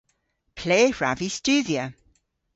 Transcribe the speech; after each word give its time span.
Ple 0.57 0.79
hwrav 0.95 1.17
vy 1.19 1.29
studhya? 1.37 1.85